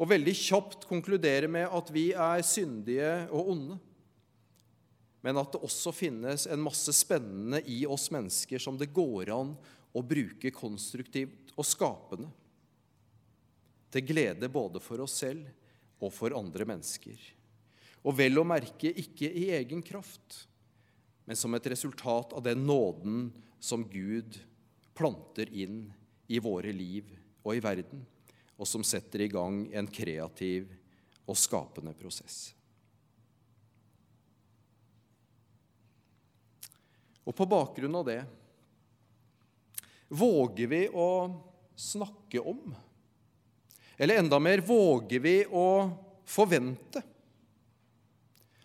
og 0.00 0.08
veldig 0.10 0.32
kjapt 0.34 0.86
konkludere 0.90 1.46
med 1.50 1.70
at 1.70 1.90
vi 1.94 2.08
er 2.10 2.42
syndige 2.46 3.12
og 3.30 3.52
onde. 3.54 3.78
men 5.22 5.38
at 5.38 5.52
det 5.54 5.60
også 5.62 5.92
finnes 5.94 6.48
en 6.50 6.58
masse 6.58 6.90
spennende 6.98 7.60
i 7.70 7.84
oss 7.86 8.08
mennesker 8.10 8.58
som 8.58 8.74
det 8.74 8.90
går 8.90 9.30
an 9.30 9.52
å 9.94 10.02
bruke 10.02 10.50
konstruktivt 10.50 11.52
og 11.54 11.62
skapende. 11.62 12.26
Til 13.92 14.02
glede 14.08 14.48
både 14.50 14.80
for 14.82 15.04
oss 15.04 15.20
selv 15.22 15.46
og 16.02 16.10
for 16.10 16.34
andre 16.34 16.66
mennesker. 16.66 17.14
Og 18.02 18.16
vel 18.18 18.40
å 18.40 18.46
merke 18.48 18.90
ikke 18.90 19.30
i 19.30 19.52
egen 19.54 19.84
kraft, 19.86 20.48
men 21.24 21.38
som 21.38 21.54
et 21.54 21.66
resultat 21.66 22.32
av 22.32 22.42
den 22.42 22.66
nåden 22.66 23.32
som 23.62 23.84
Gud 23.88 24.40
planter 24.94 25.50
inn 25.54 25.92
i 26.26 26.38
våre 26.42 26.72
liv 26.72 27.08
og 27.42 27.56
i 27.56 27.62
verden, 27.62 28.02
og 28.56 28.68
som 28.68 28.84
setter 28.86 29.24
i 29.24 29.30
gang 29.30 29.64
en 29.74 29.88
kreativ 29.90 30.70
og 31.26 31.38
skapende 31.38 31.94
prosess. 31.98 32.52
Og 37.22 37.34
på 37.38 37.46
bakgrunn 37.46 37.94
av 38.00 38.06
det 38.08 38.20
våger 40.10 40.66
vi 40.66 40.82
å 40.90 41.10
snakke 41.78 42.42
om, 42.42 42.74
eller 43.96 44.18
enda 44.18 44.40
mer 44.42 44.64
våger 44.66 45.22
vi 45.22 45.36
å 45.46 45.66
forvente, 46.26 47.02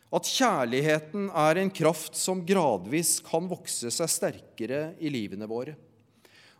at 0.07 0.29
kjærligheten 0.29 1.27
er 1.35 1.59
en 1.59 1.73
kraft 1.73 2.15
som 2.15 2.45
gradvis 2.47 3.17
kan 3.25 3.49
vokse 3.49 3.91
seg 3.91 4.11
sterkere 4.11 4.81
i 5.03 5.11
livene 5.11 5.49
våre, 5.49 5.75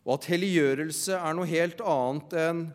og 0.03 0.17
at 0.17 0.27
helliggjørelse 0.31 1.15
er 1.15 1.35
noe 1.35 1.47
helt 1.49 1.81
annet 1.83 2.37
enn 2.39 2.67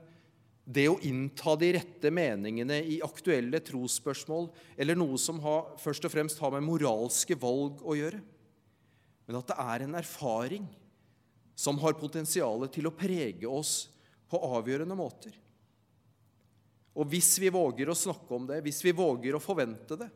det 0.73 0.87
å 0.89 0.99
innta 1.05 1.57
de 1.59 1.73
rette 1.75 2.13
meningene 2.15 2.79
i 2.87 3.01
aktuelle 3.05 3.61
trosspørsmål, 3.65 4.47
eller 4.79 4.97
noe 4.97 5.19
som 5.21 5.41
har, 5.45 5.73
først 5.83 6.07
og 6.07 6.13
fremst 6.15 6.41
har 6.41 6.55
med 6.55 6.65
moralske 6.69 7.37
valg 7.41 7.83
å 7.83 7.97
gjøre 7.99 8.23
men 9.33 9.39
at 9.39 9.49
det 9.49 9.59
er 9.65 9.85
en 9.87 9.97
erfaring 9.97 10.65
som 11.57 11.79
har 11.83 11.99
potensial 12.01 12.67
til 12.73 12.89
å 12.89 12.97
prege 12.97 13.49
oss 13.49 13.87
på 14.29 14.41
avgjørende 14.59 14.97
måter. 14.99 15.35
Og 16.93 17.09
hvis 17.09 17.31
vi 17.41 17.49
våger 17.53 17.89
å 17.89 17.97
snakke 17.97 18.35
om 18.37 18.45
det, 18.49 18.61
hvis 18.65 18.83
vi 18.85 18.93
våger 18.97 19.37
å 19.37 19.41
forvente 19.41 19.97
det, 19.97 20.11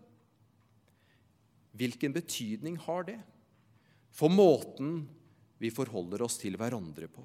hvilken 1.76 2.14
betydning 2.16 2.78
har 2.86 3.06
det 3.08 3.18
for 4.16 4.32
måten 4.32 5.04
vi 5.60 5.72
forholder 5.72 6.24
oss 6.24 6.38
til 6.40 6.56
hverandre 6.58 7.08
på? 7.12 7.24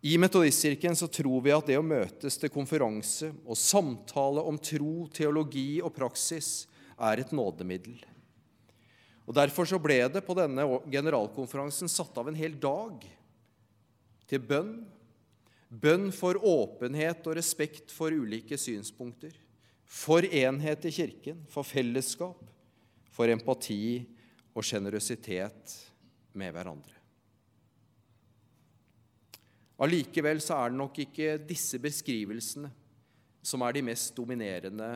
I 0.00 0.14
Metodistkirken 0.20 0.94
så 0.96 1.08
tror 1.10 1.42
vi 1.42 1.50
at 1.50 1.66
det 1.66 1.78
å 1.78 1.84
møtes 1.84 2.38
til 2.38 2.52
konferanse 2.54 3.32
og 3.42 3.58
samtale 3.58 4.44
om 4.46 4.60
tro, 4.62 5.08
teologi 5.10 5.80
og 5.82 5.90
praksis 5.96 6.68
er 6.94 7.24
et 7.24 7.34
nådemiddel. 7.34 7.96
Og 9.28 9.34
Derfor 9.36 9.66
så 9.68 9.80
ble 9.82 9.98
det 10.08 10.22
på 10.24 10.36
denne 10.38 10.64
generalkonferansen 10.88 11.90
satt 11.90 12.16
av 12.16 12.30
en 12.30 12.38
hel 12.38 12.54
dag 12.60 13.02
til 14.30 14.40
bønn. 14.40 14.72
Bønn 15.68 16.08
for 16.16 16.38
åpenhet 16.40 17.26
og 17.26 17.36
respekt 17.36 17.92
for 17.92 18.14
ulike 18.14 18.56
synspunkter. 18.56 19.34
For 19.88 20.24
enhet 20.24 20.84
i 20.84 20.92
Kirken, 20.92 21.40
for 21.48 21.64
fellesskap, 21.64 22.42
for 23.08 23.32
empati 23.32 24.04
og 24.52 24.66
sjenerøsitet 24.66 25.74
med 26.38 26.52
hverandre. 26.52 26.94
Allikevel 29.78 30.42
så 30.42 30.58
er 30.58 30.72
det 30.72 30.80
nok 30.80 30.98
ikke 31.04 31.36
disse 31.48 31.78
beskrivelsene 31.80 32.70
som 33.46 33.62
er 33.64 33.76
de 33.76 33.84
mest 33.86 34.10
dominerende 34.16 34.90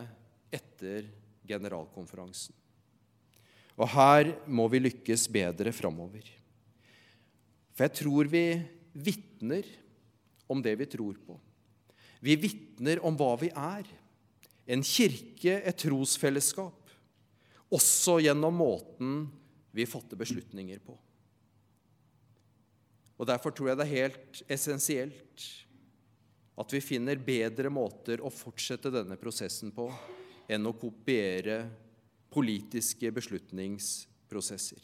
etter 0.53 1.07
generalkonferansen. 1.47 2.53
Og 3.73 3.89
her 3.95 4.35
må 4.45 4.67
vi 4.69 4.83
lykkes 4.83 5.25
bedre 5.33 5.71
framover. 5.73 6.27
For 7.73 7.87
jeg 7.87 7.95
tror 8.03 8.29
vi 8.29 8.45
vitner 8.93 9.65
om 10.51 10.61
det 10.61 10.75
vi 10.77 10.89
tror 10.91 11.17
på. 11.17 11.39
Vi 12.23 12.35
vitner 12.37 13.01
om 13.03 13.17
hva 13.17 13.31
vi 13.41 13.49
er. 13.49 13.87
En 14.65 14.83
kirke, 14.83 15.59
et 15.59 15.79
trosfellesskap. 15.79 16.91
Også 17.73 18.19
gjennom 18.23 18.55
måten 18.55 19.25
vi 19.73 19.87
fatter 19.89 20.19
beslutninger 20.19 20.79
på. 20.85 20.95
Og 23.17 23.27
Derfor 23.29 23.53
tror 23.53 23.71
jeg 23.71 23.79
det 23.79 23.85
er 23.87 23.97
helt 24.03 24.41
essensielt 24.51 25.45
at 26.59 26.73
vi 26.73 26.81
finner 26.83 27.21
bedre 27.21 27.71
måter 27.73 28.21
å 28.21 28.29
fortsette 28.33 28.91
denne 28.93 29.17
prosessen 29.17 29.71
på 29.73 29.87
enn 30.51 30.69
å 30.69 30.75
kopiere 30.77 31.63
politiske 32.33 33.09
beslutningsprosesser. 33.13 34.83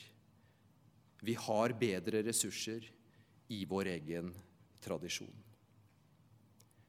Vi 1.19 1.35
har 1.35 1.75
bedre 1.77 2.23
ressurser 2.25 2.85
i 3.51 3.63
vår 3.69 3.91
egen 3.97 4.31
tradisjon. 4.81 5.33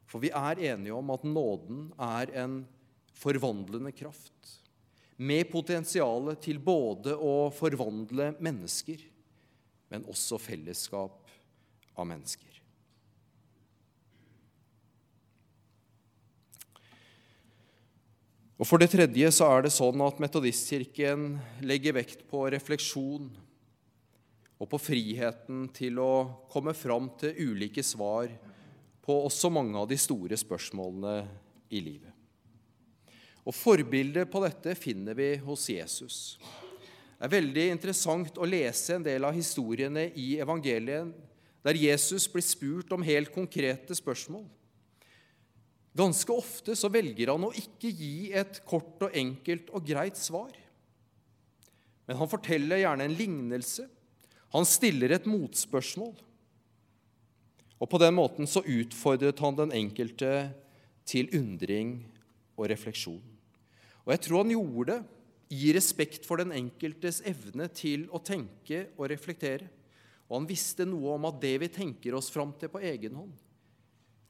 For 0.07 0.23
vi 0.23 0.31
er 0.35 0.61
enige 0.71 0.95
om 0.95 1.11
at 1.13 1.25
nåden 1.27 1.89
er 1.99 2.31
en 2.43 2.61
forvandlende 3.21 3.93
kraft 3.95 4.57
med 5.21 5.51
potensial 5.51 6.31
til 6.41 6.57
både 6.63 7.13
å 7.13 7.51
forvandle 7.53 8.31
mennesker, 8.41 9.03
men 9.93 10.07
også 10.09 10.39
fellesskap 10.41 11.29
av 11.99 12.07
mennesker. 12.09 12.47
Og 18.61 18.67
For 18.69 18.81
det 18.81 18.91
tredje 18.93 19.29
så 19.33 19.47
er 19.49 19.65
det 19.65 19.73
sånn 19.73 20.01
at 20.05 20.19
Metodistkirken 20.21 21.31
legger 21.65 21.95
vekt 21.97 22.27
på 22.29 22.43
refleksjon 22.53 23.31
og 24.61 24.69
på 24.69 24.77
friheten 24.77 25.65
til 25.73 25.97
å 25.97 26.13
komme 26.53 26.75
fram 26.77 27.09
til 27.17 27.33
ulike 27.41 27.81
svar 27.81 28.29
på 29.01 29.17
også 29.25 29.49
mange 29.49 29.81
av 29.81 29.89
de 29.89 29.97
store 29.97 30.37
spørsmålene 30.37 31.23
i 31.73 31.81
livet. 31.81 32.10
Og 33.41 33.55
Forbildet 33.57 34.29
på 34.29 34.41
dette 34.43 34.75
finner 34.77 35.17
vi 35.17 35.33
hos 35.41 35.65
Jesus. 35.71 36.17
Det 37.17 37.27
er 37.27 37.35
veldig 37.35 37.65
interessant 37.73 38.37
å 38.37 38.49
lese 38.49 38.95
en 38.97 39.05
del 39.05 39.25
av 39.25 39.35
historiene 39.35 40.07
i 40.17 40.35
evangelien 40.41 41.11
der 41.61 41.77
Jesus 41.77 42.25
blir 42.29 42.45
spurt 42.45 42.93
om 42.93 43.05
helt 43.05 43.29
konkrete 43.33 43.93
spørsmål. 43.97 44.45
Ganske 45.97 46.33
ofte 46.33 46.75
så 46.77 46.89
velger 46.89 47.33
han 47.33 47.45
å 47.45 47.53
ikke 47.57 47.91
gi 47.91 48.31
et 48.37 48.61
kort 48.65 49.03
og 49.05 49.17
enkelt 49.17 49.69
og 49.75 49.85
greit 49.85 50.17
svar. 50.17 50.53
Men 52.07 52.17
han 52.21 52.31
forteller 52.31 52.81
gjerne 52.81 53.05
en 53.07 53.17
lignelse. 53.17 53.85
Han 54.55 54.67
stiller 54.67 55.13
et 55.13 55.27
motspørsmål. 55.29 56.15
Og 57.81 57.89
på 57.89 57.99
den 58.01 58.15
måten 58.15 58.49
så 58.49 58.63
utfordret 58.63 59.41
han 59.41 59.57
den 59.57 59.75
enkelte 59.75 60.31
til 61.09 61.29
undring 61.37 61.99
og 62.57 62.67
refleksjon. 62.71 63.21
Og 64.05 64.13
jeg 64.13 64.23
tror 64.25 64.43
han 64.43 64.53
gjorde 64.55 64.95
det 64.95 65.01
i 65.51 65.73
respekt 65.75 66.25
for 66.27 66.39
den 66.39 66.53
enkeltes 66.55 67.19
evne 67.27 67.67
til 67.75 68.05
å 68.15 68.21
tenke 68.23 68.85
og 68.95 69.09
reflektere. 69.11 69.67
Og 70.29 70.37
han 70.39 70.47
visste 70.47 70.87
noe 70.87 71.17
om 71.17 71.27
at 71.27 71.41
det 71.43 71.57
vi 71.59 71.67
tenker 71.71 72.15
oss 72.15 72.31
fram 72.31 72.53
til 72.55 72.71
på 72.71 72.79
egen 72.87 73.17
hånd, 73.19 73.33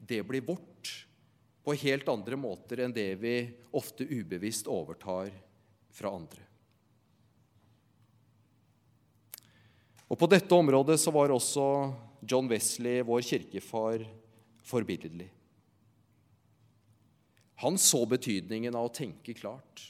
det 0.02 0.18
blir 0.26 0.42
vårt 0.42 0.90
på 1.62 1.76
helt 1.78 2.08
andre 2.10 2.34
måter 2.34 2.82
enn 2.82 2.94
det 2.94 3.12
vi 3.22 3.36
ofte 3.78 4.02
ubevisst 4.02 4.66
overtar 4.66 5.30
fra 5.94 6.10
andre. 6.10 6.42
Og 10.10 10.18
På 10.18 10.26
dette 10.28 10.52
området 10.52 10.98
så 11.00 11.14
var 11.14 11.32
også 11.32 11.64
John 12.28 12.50
Wesley, 12.50 13.00
vår 13.06 13.22
kirkefar, 13.24 14.02
forbilledlig. 14.66 15.30
Han 17.62 17.78
så 17.78 18.02
betydningen 18.10 18.74
av 18.74 18.88
å 18.88 18.94
tenke 18.94 19.34
klart. 19.38 19.84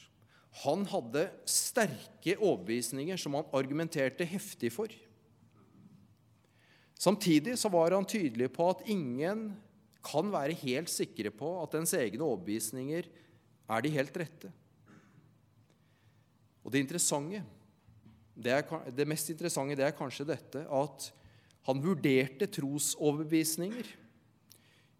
Han 0.61 0.85
hadde 0.85 1.25
sterke 1.49 2.35
overbevisninger 2.37 3.17
som 3.17 3.39
han 3.39 3.49
argumenterte 3.57 4.27
heftig 4.29 4.69
for. 4.75 4.91
Samtidig 6.93 7.57
så 7.59 7.71
var 7.73 7.95
han 7.97 8.05
tydelig 8.07 8.51
på 8.53 8.69
at 8.69 8.85
ingen 8.87 9.47
kan 10.05 10.29
være 10.31 10.55
helt 10.61 10.91
sikre 10.91 11.31
på 11.33 11.49
at 11.63 11.73
ens 11.79 11.95
egne 11.97 12.21
overbevisninger 12.23 13.09
er 13.73 13.83
de 13.83 13.91
helt 13.95 14.21
rette. 14.21 14.51
Og 16.63 16.71
det 16.71 16.83
interessante, 16.83 17.41
det, 18.35 18.53
er, 18.53 18.87
det 18.93 19.07
mest 19.09 19.33
interessante 19.33 19.75
det 19.79 19.87
er 19.87 19.97
kanskje 19.97 20.27
dette 20.29 20.63
at 20.69 21.09
han 21.67 21.81
vurderte 21.83 22.47
trosoverbevisninger 22.51 23.89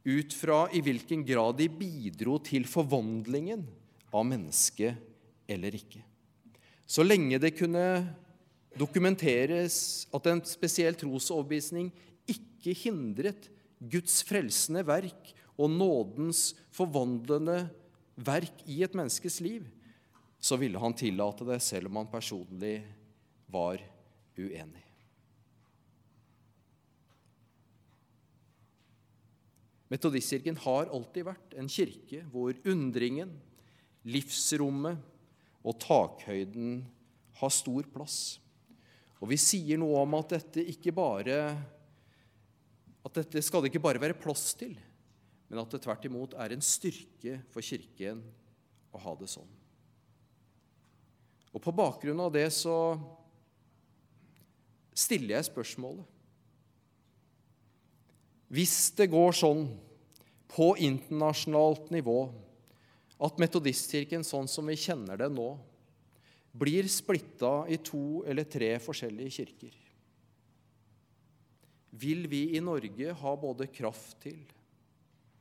ut 0.03 0.35
fra 0.35 0.65
i 0.75 0.81
hvilken 0.83 1.23
grad 1.25 1.57
de 1.59 1.69
bidro 1.71 2.37
til 2.43 2.67
forvandlingen 2.67 3.63
av 4.13 4.25
mennesket 4.27 4.99
eller 5.49 5.75
ikke. 5.77 6.03
Så 6.85 7.05
lenge 7.05 7.39
det 7.41 7.55
kunne 7.55 7.85
dokumenteres 8.77 10.07
at 10.13 10.27
en 10.29 10.41
spesiell 10.47 10.97
trosoverbevisning 10.99 11.91
ikke 12.29 12.75
hindret 12.83 13.47
Guds 13.79 14.21
frelsende 14.27 14.83
verk 14.87 15.33
og 15.59 15.71
nådens 15.71 16.51
forvandlende 16.73 17.63
verk 18.15 18.63
i 18.69 18.81
et 18.85 18.95
menneskes 18.97 19.39
liv, 19.43 19.65
så 20.43 20.57
ville 20.59 20.79
han 20.79 20.95
tillate 20.97 21.47
det, 21.47 21.59
selv 21.63 21.89
om 21.89 22.01
han 22.01 22.11
personlig 22.11 22.81
var 23.51 23.79
uenig. 24.37 24.82
Metodistkirken 29.93 30.57
har 30.63 30.89
alltid 30.89 31.27
vært 31.27 31.53
en 31.59 31.69
kirke 31.69 32.23
hvor 32.33 32.57
undringen, 32.65 33.29
livsrommet 34.09 34.97
og 35.63 35.77
takhøyden 35.83 36.79
har 37.39 37.53
stor 37.53 37.85
plass. 37.93 38.17
Og 39.21 39.29
vi 39.31 39.37
sier 39.39 39.77
noe 39.79 40.01
om 40.01 40.17
at 40.17 40.33
dette 40.33 40.65
ikke 40.73 40.91
bare 40.95 41.37
at 43.03 43.19
dette 43.19 43.43
skal 43.43 43.63
det 43.63 43.69
ikke 43.71 43.83
bare 43.83 44.01
være 44.01 44.17
plass 44.17 44.53
til, 44.57 44.73
men 45.49 45.59
at 45.61 45.75
det 45.75 45.83
tvert 45.83 46.05
imot 46.07 46.35
er 46.39 46.55
en 46.55 46.63
styrke 46.63 47.37
for 47.51 47.63
Kirken 47.63 48.23
å 48.93 49.01
ha 49.03 49.13
det 49.19 49.29
sånn. 49.31 49.49
Og 51.53 51.61
På 51.61 51.73
bakgrunn 51.75 52.23
av 52.23 52.31
det 52.33 52.47
så 52.55 52.95
stiller 54.97 55.37
jeg 55.37 55.51
spørsmålet 55.51 56.12
Hvis 58.51 58.91
det 58.97 59.09
går 59.13 59.35
sånn 59.37 59.67
på 60.53 60.73
internasjonalt 60.83 61.89
nivå 61.93 62.17
at 63.23 63.39
Metodistkirken 63.41 64.25
sånn 64.27 64.49
som 64.51 64.67
vi 64.69 64.75
kjenner 64.77 65.19
det 65.21 65.29
nå, 65.33 65.53
blir 66.53 66.85
splitta 66.91 67.63
i 67.71 67.79
to 67.81 68.21
eller 68.29 68.45
tre 68.45 68.75
forskjellige 68.83 69.35
kirker, 69.39 69.79
vil 71.93 72.27
vi 72.29 72.43
i 72.57 72.61
Norge 72.61 73.15
ha 73.21 73.33
både 73.37 73.69
kraft 73.73 74.19
til, 74.25 74.39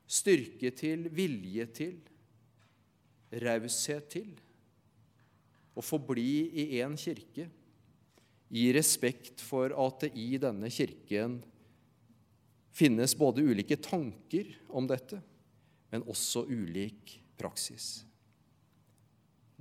styrke 0.09 0.73
til, 0.77 1.07
vilje 1.13 1.67
til, 1.77 2.01
raushet 3.43 4.09
til 4.13 4.33
å 5.73 5.85
forbli 5.85 6.53
i 6.53 6.67
én 6.85 6.97
kirke, 7.01 7.49
i 8.53 8.67
respekt 8.77 9.41
for 9.41 9.73
at 9.73 10.03
det 10.05 10.13
i 10.21 10.37
denne 10.41 10.69
kirken 10.73 11.39
finnes 12.73 13.15
både 13.19 13.45
ulike 13.45 13.77
tanker 13.77 14.49
om 14.73 14.89
dette, 14.89 15.21
men 15.93 16.05
også 16.09 16.47
ulik 16.49 17.19
praksis. 17.39 18.03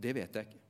Det 0.02 0.16
vet 0.16 0.36
jeg 0.36 0.48
ikke. 0.48 0.62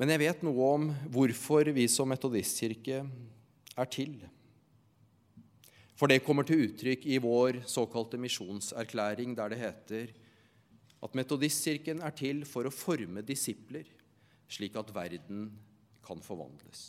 Men 0.00 0.14
jeg 0.14 0.22
vet 0.22 0.44
noe 0.46 0.66
om 0.78 0.84
hvorfor 1.12 1.68
vi 1.76 1.84
som 1.92 2.08
metodistkirke 2.08 3.02
er 3.04 3.88
til. 3.92 4.14
For 5.92 6.08
det 6.08 6.22
kommer 6.24 6.46
til 6.48 6.62
uttrykk 6.64 7.04
i 7.04 7.18
vår 7.20 7.58
såkalte 7.68 8.16
misjonserklæring, 8.16 9.34
der 9.36 9.52
det 9.52 9.58
heter 9.60 10.14
at 11.00 11.16
metodistkirken 11.16 12.02
er 12.04 12.14
til 12.16 12.42
for 12.48 12.68
å 12.68 12.74
forme 12.74 13.22
disipler, 13.24 13.86
slik 14.50 14.76
at 14.76 14.92
verden 14.94 15.48
kan 16.04 16.20
forvandles. 16.24 16.82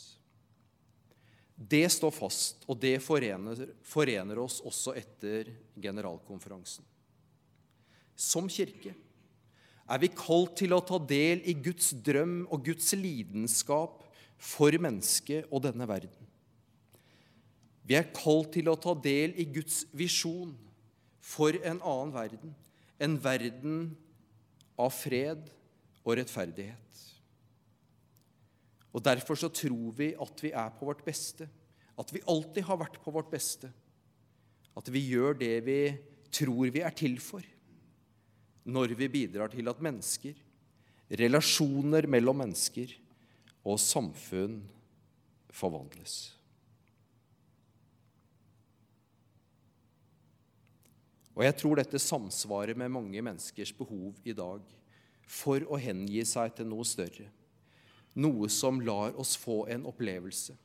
Det 1.56 1.84
står 1.92 2.12
fast, 2.14 2.64
og 2.66 2.80
det 2.82 2.96
forener, 3.04 3.68
forener 3.86 4.40
oss 4.42 4.58
også 4.66 4.96
etter 4.98 5.52
generalkonferansen. 5.80 6.84
Som 8.18 8.48
kirke 8.50 8.94
er 9.92 10.00
vi 10.02 10.10
kalt 10.14 10.56
til 10.60 10.74
å 10.74 10.82
ta 10.84 10.98
del 10.98 11.42
i 11.48 11.54
Guds 11.58 11.92
drøm 12.04 12.42
og 12.52 12.64
Guds 12.66 12.92
lidenskap 12.98 14.02
for 14.42 14.74
mennesket 14.80 15.48
og 15.50 15.62
denne 15.66 15.86
verden. 15.88 16.28
Vi 17.86 17.96
er 17.98 18.10
kalt 18.14 18.52
til 18.54 18.70
å 18.70 18.78
ta 18.78 18.94
del 18.94 19.34
i 19.38 19.46
Guds 19.50 19.82
visjon 19.94 20.54
for 21.22 21.56
en 21.62 21.78
annen 21.78 22.12
verden, 22.14 22.54
en 23.02 23.16
verden 23.22 23.80
av 24.80 24.92
fred 24.94 25.48
og 26.02 26.16
rettferdighet. 26.18 26.78
Og 28.92 29.02
Derfor 29.04 29.38
så 29.40 29.48
tror 29.52 29.94
vi 29.96 30.12
at 30.20 30.44
vi 30.44 30.52
er 30.52 30.72
på 30.76 30.88
vårt 30.88 31.04
beste, 31.06 31.48
at 31.98 32.12
vi 32.12 32.24
alltid 32.28 32.66
har 32.68 32.80
vært 32.80 33.00
på 33.02 33.12
vårt 33.14 33.30
beste, 33.32 33.70
at 34.76 34.88
vi 34.92 35.04
gjør 35.12 35.36
det 35.40 35.54
vi 35.66 35.80
tror 36.32 36.70
vi 36.72 36.80
er 36.84 36.94
til 36.96 37.18
for 37.20 37.44
når 38.62 38.94
vi 38.94 39.08
bidrar 39.10 39.50
til 39.50 39.66
at 39.68 39.80
mennesker, 39.82 40.36
relasjoner 41.18 42.06
mellom 42.06 42.38
mennesker 42.44 42.92
og 43.66 43.80
samfunn 43.82 44.60
forvandles. 45.52 46.36
Og 51.32 51.44
jeg 51.46 51.56
tror 51.60 51.78
dette 51.80 52.00
samsvarer 52.02 52.76
med 52.76 52.92
mange 52.92 53.22
menneskers 53.24 53.72
behov 53.76 54.18
i 54.28 54.34
dag 54.36 54.64
for 55.28 55.64
å 55.64 55.78
hengi 55.80 56.24
seg 56.28 56.52
til 56.58 56.68
noe 56.68 56.84
større, 56.84 57.28
noe 58.20 58.50
som 58.52 58.82
lar 58.84 59.16
oss 59.20 59.32
få 59.40 59.62
en 59.72 59.86
opplevelse 59.88 60.56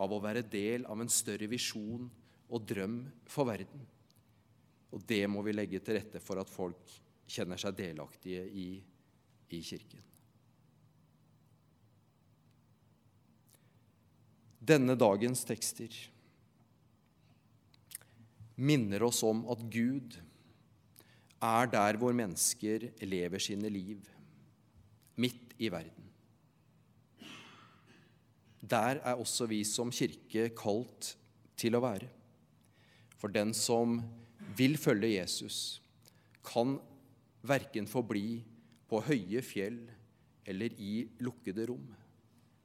av 0.00 0.12
å 0.12 0.20
være 0.24 0.44
del 0.48 0.86
av 0.88 1.02
en 1.02 1.12
større 1.12 1.48
visjon 1.52 2.08
og 2.52 2.64
drøm 2.68 3.02
for 3.28 3.50
verden. 3.50 3.84
Og 4.92 5.04
det 5.08 5.24
må 5.28 5.44
vi 5.44 5.54
legge 5.54 5.80
til 5.84 5.98
rette 5.98 6.20
for 6.20 6.40
at 6.40 6.50
folk 6.52 6.96
kjenner 7.28 7.60
seg 7.60 7.76
delaktige 7.76 8.44
i, 8.44 8.66
i 9.52 9.60
Kirken. 9.64 10.08
Denne 14.62 14.94
dagens 14.94 15.42
tekster 15.48 15.90
minner 18.62 19.02
oss 19.08 19.22
om 19.26 19.42
at 19.50 19.64
Gud 19.72 20.16
er 21.42 21.70
der 21.70 21.98
hvor 21.98 22.14
mennesker 22.14 22.86
lever 23.02 23.42
sine 23.42 23.70
liv, 23.72 24.00
midt 25.18 25.56
i 25.58 25.70
verden. 25.72 26.06
Der 28.62 29.02
er 29.02 29.18
også 29.18 29.48
vi 29.50 29.64
som 29.66 29.90
kirke 29.90 30.52
kalt 30.54 31.16
til 31.58 31.74
å 31.74 31.82
være. 31.82 32.08
For 33.18 33.30
den 33.30 33.50
som 33.54 33.98
vil 34.56 34.78
følge 34.78 35.16
Jesus, 35.16 35.82
kan 36.46 36.76
verken 37.42 37.88
forbli 37.90 38.42
på 38.90 39.02
høye 39.02 39.42
fjell 39.42 39.82
eller 40.46 40.74
i 40.78 41.06
lukkede 41.22 41.66
rom, 41.70 41.86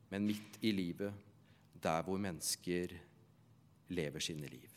men 0.09 0.25
midt 0.29 0.57
i 0.65 0.73
livet, 0.73 1.13
der 1.77 2.05
hvor 2.05 2.17
mennesker 2.21 2.93
lever 3.93 4.23
sine 4.23 4.49
liv. 4.49 4.76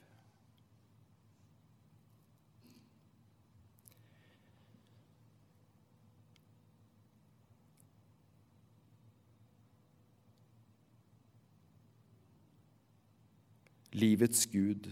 Livets 13.96 14.44
Gud. 14.50 14.86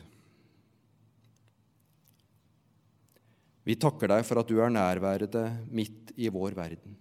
Vi 3.69 3.77
takker 3.79 4.11
deg 4.11 4.25
for 4.27 4.41
at 4.41 4.49
du 4.49 4.59
er 4.65 4.73
nærværende 4.73 5.45
midt 5.71 6.15
i 6.17 6.31
vår 6.33 6.57
verden. 6.57 6.97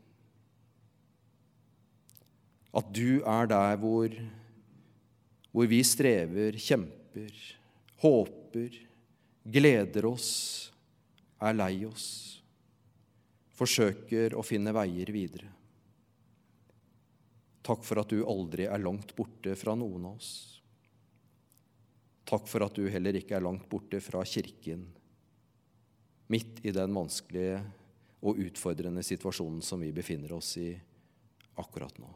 At 2.77 2.89
du 2.93 3.23
er 3.23 3.47
der 3.49 3.77
hvor, 3.81 4.13
hvor 5.49 5.69
vi 5.71 5.79
strever, 5.87 6.59
kjemper, 6.59 7.31
håper, 8.03 8.75
gleder 9.47 10.09
oss, 10.11 10.29
er 11.41 11.55
lei 11.55 11.85
oss, 11.87 12.41
forsøker 13.57 14.35
å 14.37 14.45
finne 14.45 14.75
veier 14.75 15.09
videre. 15.15 15.49
Takk 17.65 17.81
for 17.83 18.03
at 18.03 18.11
du 18.11 18.21
aldri 18.27 18.67
er 18.67 18.83
langt 18.83 19.15
borte 19.17 19.55
fra 19.59 19.73
noen 19.75 20.05
av 20.11 20.19
oss. 20.19 20.56
Takk 22.27 22.47
for 22.51 22.65
at 22.65 22.75
du 22.75 22.89
heller 22.91 23.15
ikke 23.15 23.37
er 23.37 23.43
langt 23.45 23.67
borte 23.71 24.01
fra 24.03 24.23
Kirken 24.27 24.83
midt 26.27 26.59
i 26.67 26.73
den 26.75 26.91
vanskelige 26.91 27.61
og 28.27 28.39
utfordrende 28.43 29.03
situasjonen 29.05 29.61
som 29.63 29.79
vi 29.79 29.93
befinner 29.95 30.33
oss 30.35 30.57
i 30.59 30.71
akkurat 31.61 31.95
nå. 32.01 32.09